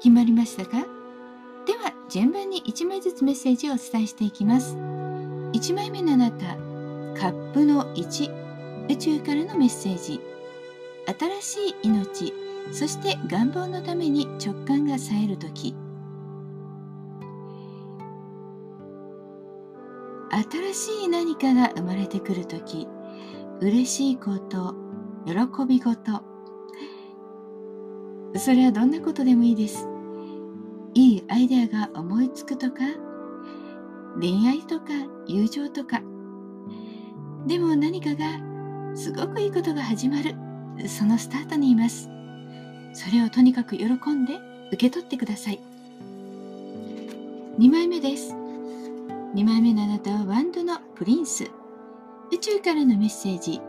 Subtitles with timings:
[0.00, 0.78] 決まりましたか？
[1.66, 4.74] では順番に1枚ずつメッセージをお伝えしていきます。
[4.74, 6.56] 1枚目のあなた
[7.20, 10.20] カップの1宇宙からのメッセージ。
[11.40, 12.32] 新しい命
[12.72, 15.74] そして願望のために直感が冴える時。
[20.30, 22.88] 新しい何かが生まれてくる時。
[23.60, 24.74] 嬉しいこと
[25.26, 25.34] 喜
[25.68, 26.22] び事
[28.36, 29.89] それはどんなことでもいいです。
[30.94, 32.78] いいアイデアが思いつくとか
[34.18, 34.86] 恋愛とか
[35.26, 36.02] 友情とか。
[37.46, 38.40] でも何かが
[38.94, 40.34] すごくいいことが始まる。
[40.88, 42.08] そのスタートにいます。
[42.92, 45.60] それをとにかく喜んで受け取ってください。
[47.58, 48.34] 2枚目です。
[49.34, 51.44] 2枚目のあなたはワンドのプリンス。
[52.32, 53.60] 宇宙からのメッセージ。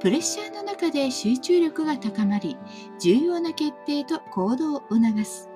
[0.00, 2.56] プレッシャーの中で集中力が高まり
[3.00, 5.48] 重要な決定と行動を促す。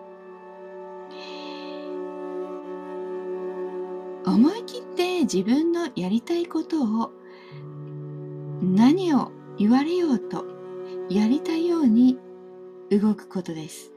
[4.28, 7.12] 思い切って自分のやりたいことを
[8.60, 10.44] 何を言われようと
[11.08, 12.18] やりたいように
[12.90, 13.92] 動くことです。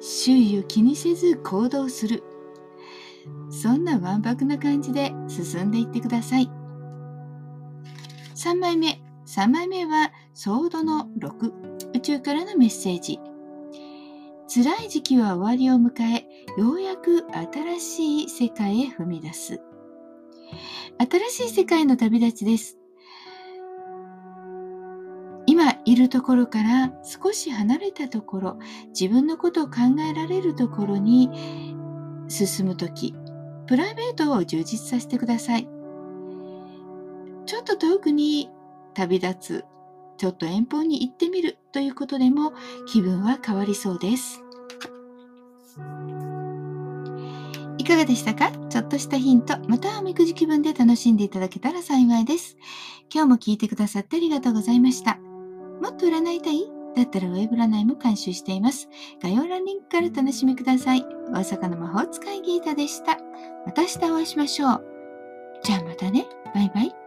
[0.00, 2.22] 周囲を気にせず行動する。
[3.50, 6.50] そんなわんぱくな感じで進んでいってください。
[8.34, 9.00] 3枚目。
[9.26, 13.20] 3枚目はソードの6宇宙からのメッセージ。
[14.52, 17.26] 辛い時期は終わりを迎えようやく
[17.78, 19.60] 新しい世界へ踏み出す。
[21.30, 22.76] 新しい世界の旅立ちです。
[25.46, 28.58] 今いるところから少し離れたところ
[28.88, 31.30] 自分のことを考えられるところに
[32.28, 33.14] 進む時
[33.66, 35.68] プライベートを充実させてください。
[37.46, 38.50] ちょっと遠くに
[38.94, 39.64] 旅立つ
[40.18, 42.52] ちょっと遠方に行ってみるということでも
[42.86, 44.42] 気分は変わりそうです。
[47.80, 48.52] いかがでしたか？
[48.68, 52.58] ちょっとしたヒント、またはみくじ気分で楽しんでいただけたら幸いです。
[53.12, 55.16] 今日も聞いてくださってありがとうございました。
[55.80, 56.70] もっと占いたい？
[56.94, 58.86] だったらウェブ占いも監修しています。
[59.22, 61.06] 概要欄リンクからお楽しみください。
[61.32, 63.16] 大阪の魔法使いギータでした。
[63.64, 64.84] また明日お会いしましょう。
[65.64, 66.26] じゃあまたね。
[66.54, 66.99] バイバイ。